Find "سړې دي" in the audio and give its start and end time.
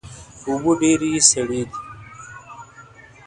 1.29-1.77